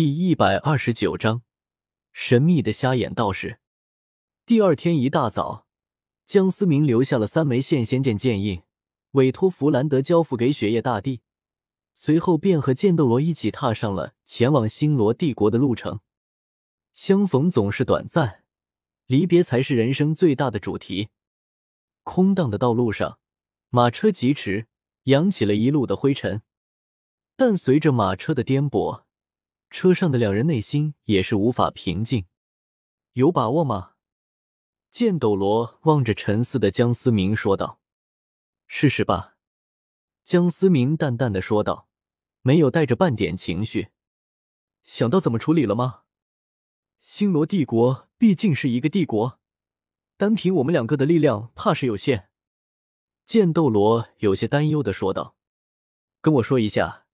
[0.00, 1.42] 第一百二十九章，
[2.10, 3.60] 神秘的瞎眼道士。
[4.46, 5.66] 第二天一大早，
[6.24, 8.62] 江思明留下了三枚现仙剑剑印，
[9.10, 11.20] 委托弗兰德交付给雪夜大帝，
[11.92, 16.00] 随后便和剑斗罗一起踏上了前往星罗帝国的路程。
[16.94, 18.44] 相逢总是短暂，
[19.04, 21.10] 离别才是人生最大的主题。
[22.04, 23.18] 空荡的道路上，
[23.68, 24.66] 马车疾驰，
[25.02, 26.40] 扬起了一路的灰尘，
[27.36, 29.02] 但随着马车的颠簸。
[29.70, 32.26] 车上的两人内心也是无法平静，
[33.12, 33.92] 有把握吗？
[34.90, 37.80] 剑斗罗望着沉思的江思明说道
[38.66, 39.36] ：“试试吧。”
[40.24, 41.88] 江思明淡淡的说道，
[42.42, 43.90] 没有带着半点情绪。
[44.82, 46.02] 想到怎么处理了吗？
[47.00, 49.38] 星罗帝国毕竟是一个帝国，
[50.16, 52.28] 单凭我们两个的力量怕是有限。
[53.24, 55.36] 剑斗罗有些担忧的说道
[56.20, 57.06] ：“跟我说一下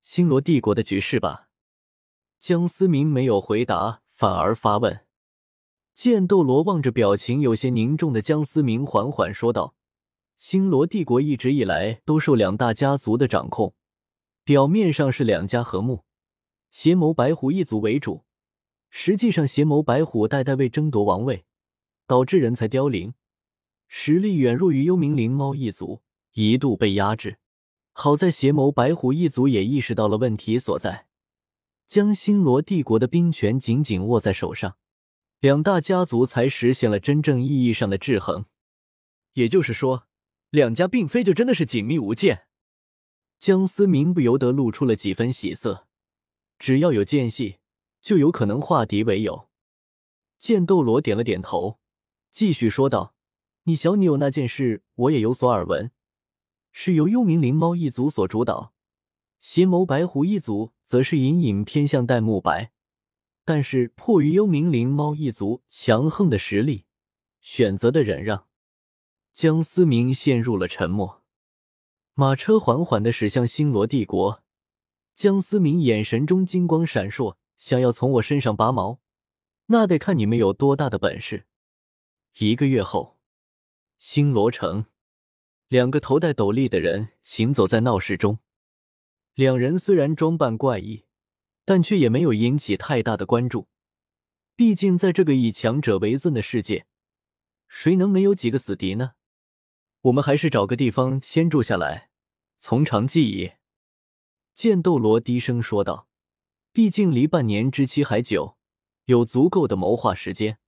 [0.00, 1.43] 星罗帝国的局势吧。”
[2.46, 5.00] 江思明没有回答，反而发问。
[5.94, 9.74] 剑斗罗望着表情有些凝重的江思明，缓缓说道
[10.36, 13.74] ：“星罗帝国一直以来都受两大家族的掌控，
[14.44, 16.04] 表面上是两家和睦，
[16.68, 18.24] 邪眸白虎一族为主，
[18.90, 21.46] 实际上邪眸白虎代代为争夺王位，
[22.06, 23.14] 导致人才凋零，
[23.88, 26.02] 实力远弱于幽冥灵猫一族，
[26.34, 27.38] 一度被压制。
[27.94, 31.06] 好在邪眸白虎一族也意识到了问题所在。”
[31.86, 34.76] 将星罗帝国的兵权紧紧握在手上，
[35.40, 38.46] 两大家族才实现了真正意义上的制衡。
[39.34, 40.06] 也就是说，
[40.50, 42.46] 两家并非就真的是紧密无间。
[43.38, 45.86] 江思明不由得露出了几分喜色。
[46.58, 47.58] 只要有间隙，
[48.00, 49.48] 就有可能化敌为友。
[50.38, 51.78] 剑斗罗点了点头，
[52.30, 53.14] 继续说道
[53.64, 55.90] ：“你小女友那件事，我也有所耳闻，
[56.70, 58.72] 是由幽冥灵猫一族所主导。”
[59.40, 62.70] 邪眸白狐一族则是隐隐偏向戴沐白，
[63.44, 66.84] 但是迫于幽冥灵猫一族强横的实力，
[67.40, 68.46] 选择的忍让。
[69.32, 71.22] 江思明陷入了沉默。
[72.12, 74.44] 马车缓缓的驶向星罗帝国，
[75.16, 79.00] 江思明眼神中金光闪烁，想要从我身上拔毛，
[79.66, 81.46] 那得看你们有多大的本事。
[82.38, 83.18] 一个月后，
[83.98, 84.86] 星罗城，
[85.66, 88.38] 两个头戴斗笠的人行走在闹市中。
[89.34, 91.04] 两人虽然装扮怪异，
[91.64, 93.68] 但却也没有引起太大的关注。
[94.54, 96.86] 毕竟，在这个以强者为尊的世界，
[97.66, 99.14] 谁能没有几个死敌呢？
[100.02, 102.10] 我们还是找个地方先住下来，
[102.60, 103.54] 从长计议。
[104.54, 106.06] 剑斗罗低声说道
[106.72, 108.56] ：“毕竟离半年之期还久，
[109.06, 110.58] 有足够的谋划时间。”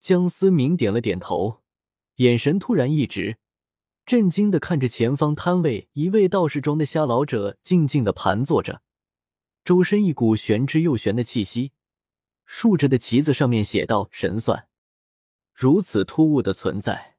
[0.00, 1.62] 江思明点了点头，
[2.16, 3.38] 眼神突然一直。
[4.06, 8.80] 震惊的看着前方摊位，一位道士装的瞎老者静静的盘坐着，
[9.64, 11.72] 周身一股玄之又玄的气息。
[12.44, 14.68] 竖着的旗子上面写道“神算”。
[15.52, 17.16] 如此突兀的存在，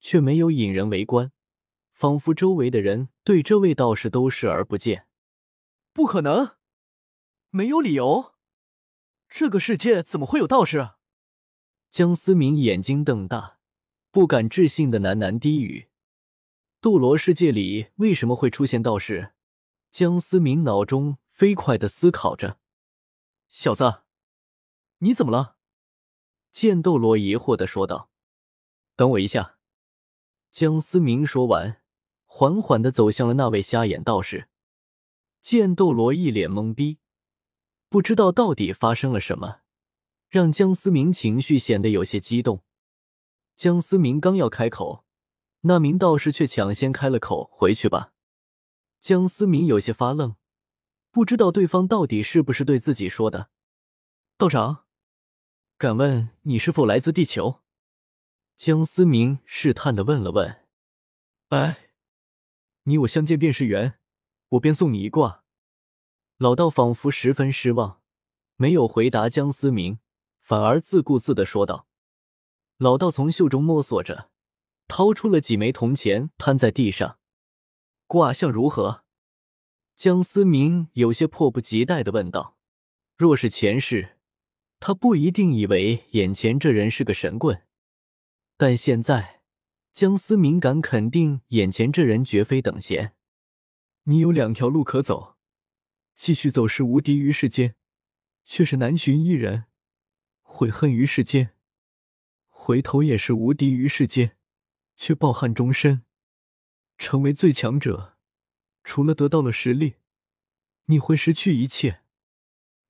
[0.00, 1.32] 却没有引人围观，
[1.92, 5.06] 仿佛周围的人对这位道士都视而不见。
[5.92, 6.56] 不可能，
[7.50, 8.32] 没有理由，
[9.28, 10.92] 这个世界怎么会有道士？
[11.90, 13.58] 江思明眼睛瞪大，
[14.10, 15.85] 不敢置信的喃喃低语。
[16.80, 19.32] 斗罗世界里为什么会出现道士？
[19.90, 22.58] 江思明脑中飞快的思考着。
[23.48, 24.02] 小子，
[24.98, 25.56] 你怎么了？
[26.52, 28.10] 剑斗罗疑惑的说道。
[28.94, 29.58] 等我一下。
[30.50, 31.82] 江思明说完，
[32.26, 34.48] 缓缓的走向了那位瞎眼道士。
[35.40, 36.98] 剑斗罗一脸懵逼，
[37.88, 39.60] 不知道到底发生了什么，
[40.28, 42.62] 让江思明情绪显得有些激动。
[43.54, 45.05] 江思明刚要开口。
[45.62, 48.12] 那名道士却抢先开了口：“回去吧。”
[49.00, 50.36] 江思明有些发愣，
[51.10, 53.50] 不知道对方到底是不是对自己说的。
[54.36, 54.84] 道长，
[55.78, 57.60] 敢问你是否来自地球？
[58.56, 60.64] 江思明试探的问了问。
[61.48, 61.90] 哎，
[62.84, 63.98] 你我相见便是缘，
[64.50, 65.44] 我便送你一卦。
[66.38, 68.02] 老道仿佛十分失望，
[68.56, 69.98] 没有回答江思明，
[70.40, 71.86] 反而自顾自的说道
[72.78, 74.30] ：“老道从袖中摸索着。”
[74.88, 77.18] 掏出了几枚铜钱，摊在地上。
[78.06, 79.04] 卦象如何？
[79.96, 82.56] 江思明有些迫不及待的问道。
[83.16, 84.18] 若是前世，
[84.78, 87.62] 他不一定以为眼前这人是个神棍，
[88.58, 89.40] 但现在，
[89.92, 93.14] 江思明敢肯定，眼前这人绝非等闲。
[94.04, 95.36] 你有两条路可走：
[96.14, 97.74] 继续走是无敌于世间，
[98.44, 99.64] 却是难寻一人；
[100.42, 101.54] 悔恨于世间，
[102.48, 104.36] 回头也是无敌于世间。
[104.96, 106.04] 却抱憾终身，
[106.98, 108.16] 成为最强者，
[108.82, 109.96] 除了得到了实力，
[110.86, 112.02] 你会失去一切。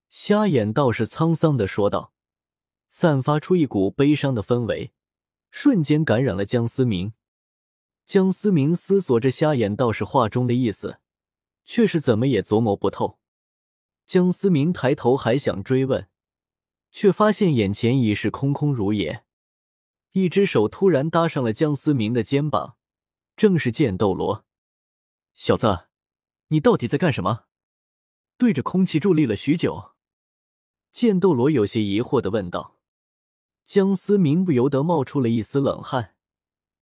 [0.08, 2.12] 瞎眼道士沧桑的说道，
[2.88, 4.92] 散发出一股悲伤的氛围，
[5.50, 7.12] 瞬间感染了江思明。
[8.06, 11.00] 江思明思索着瞎眼道士话中的意思，
[11.64, 13.18] 却是怎么也琢磨不透。
[14.06, 16.08] 江思明抬头还想追问，
[16.92, 19.25] 却发现眼前已是空空如也。
[20.16, 22.78] 一只手突然搭上了江思明的肩膀，
[23.36, 24.46] 正是剑斗罗。
[25.34, 25.88] 小子，
[26.48, 27.44] 你到底在干什么？
[28.38, 29.90] 对着空气伫立了许久。
[30.90, 32.78] 剑斗罗有些疑惑的问道。
[33.66, 36.14] 江思明不由得冒出了一丝冷汗。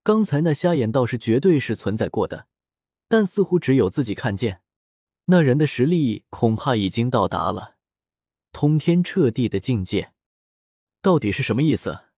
[0.04, 2.46] 刚才那瞎眼道士绝对是存在过的，
[3.08, 4.62] 但似乎只有自己看见。
[5.24, 7.78] 那人的实力恐怕已经到达了
[8.52, 10.12] 通天彻地的境界。
[11.02, 12.13] 到底是什么意思？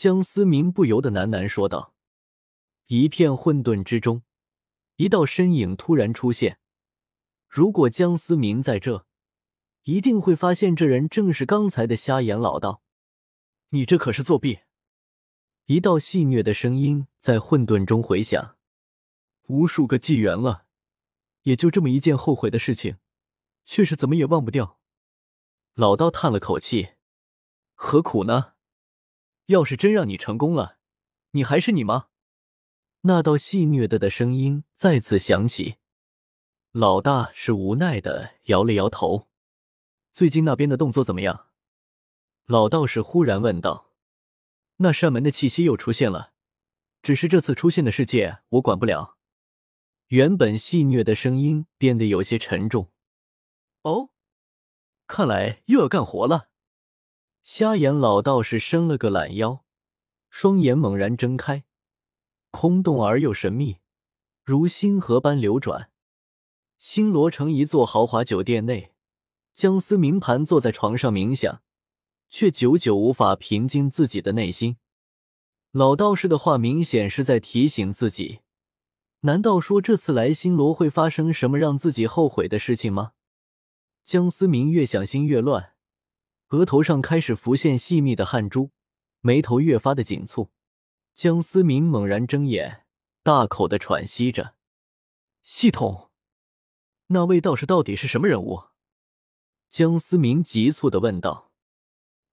[0.00, 1.92] 江思明不由得喃喃说道。
[2.86, 4.22] 一片混沌之中，
[4.96, 6.58] 一道身影突然出现。
[7.46, 9.04] 如果江思明在这，
[9.82, 12.82] 一定会发现这人正是刚才的瞎眼老道。
[13.72, 14.60] 你这可是作弊！
[15.66, 18.56] 一道戏谑的声音在混沌中回响。
[19.48, 20.64] 无数个纪元了，
[21.42, 22.96] 也就这么一件后悔的事情，
[23.66, 24.80] 却是怎么也忘不掉。
[25.74, 26.92] 老道叹了口气
[27.76, 28.54] ：“何苦呢？
[29.50, 30.78] 要是真让你成功了，
[31.32, 32.06] 你还是你吗？”
[33.02, 35.76] 那道戏谑的的声音再次响起。
[36.70, 39.28] 老大是无奈的摇了摇头。
[40.12, 41.48] 最近那边的动作怎么样？
[42.46, 43.90] 老道士忽然问道。
[44.76, 46.32] 那扇门的气息又出现了，
[47.02, 49.16] 只是这次出现的世界我管不了。
[50.08, 52.92] 原本戏谑的声音变得有些沉重。
[53.82, 54.10] 哦，
[55.08, 56.49] 看来又要干活了。
[57.42, 59.64] 瞎眼老道士伸了个懒腰，
[60.28, 61.64] 双眼猛然睁开，
[62.50, 63.78] 空洞而又神秘，
[64.44, 65.90] 如星河般流转。
[66.78, 68.92] 星罗城一座豪华酒店内，
[69.54, 71.62] 江思明盘坐在床上冥想。
[72.32, 74.76] 却久久无法平静自己的内心。
[75.72, 78.38] 老道士的话明显是在提醒自己：
[79.22, 83.14] 难道说这次来星罗会发生什么让自己后悔的事情吗？
[84.04, 85.72] 江思明越想心越乱，
[86.50, 88.70] 额头上开始浮现细密的汗珠，
[89.20, 90.48] 眉头越发的紧蹙。
[91.14, 92.84] 江思明猛然睁眼，
[93.22, 94.54] 大口的喘息着。
[95.42, 96.10] 系统，
[97.08, 98.64] 那位道士到底是什么人物？
[99.68, 101.52] 江思明急促的问道。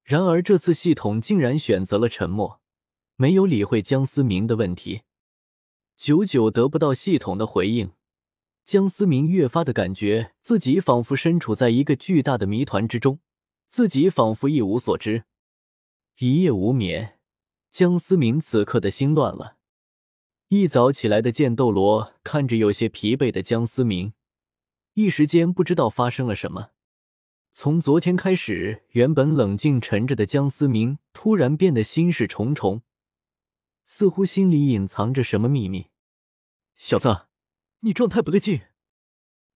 [0.03, 2.59] 然而这次系统竟然选择了沉默，
[3.17, 5.01] 没有理会江思明的问题。
[5.95, 7.91] 久久得不到系统的回应，
[8.65, 13.19] 江思明越发的感觉自己仿佛身处在一个巨大的谜团之中，
[13.67, 15.25] 自己仿佛一无所知。
[16.19, 17.19] 一夜无眠，
[17.69, 19.57] 江思明此刻的心乱了。
[20.47, 24.13] 一早起来的剑斗罗看着有些疲惫的江思明，
[24.93, 26.71] 一时间不知道发生了什么。
[27.51, 32.81] 从昨天开始，原本冷静沉着的江思明突然变得心事重重，
[33.83, 35.87] 似乎心里隐藏着什么秘密。
[36.75, 37.27] 小子，
[37.81, 38.61] 你状态不对劲，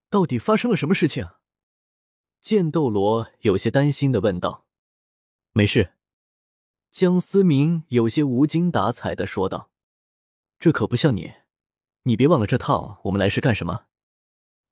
[0.10, 1.28] 到底发生了什么事情？
[2.42, 4.66] 剑斗罗有些担心的问道。
[5.52, 5.94] 没事，
[6.90, 9.70] 江思明有些无精打采的说道。
[10.58, 11.34] 这可不像你，
[12.04, 13.86] 你别忘了这套我们来是干什么？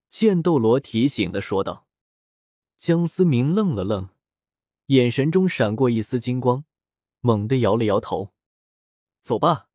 [0.09, 1.87] 剑斗罗提醒的说道。
[2.75, 4.09] 江思明愣了愣，
[4.87, 6.65] 眼神中闪过一丝金光，
[7.19, 8.33] 猛地摇了摇头
[9.21, 9.67] ：“走吧，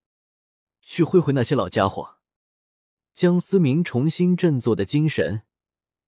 [0.80, 2.16] 去会会那些老家伙。”
[3.14, 5.42] 江思明重新振作的精神，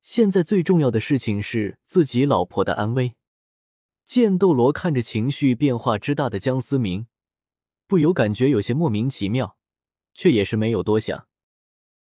[0.07, 3.17] 现在最重要的事情是自己老婆的安危。
[4.05, 7.09] 剑斗罗看着情绪变化之大的江思明，
[7.89, 9.57] 不由感觉有些莫名其妙，
[10.15, 11.27] 却也是没有多想。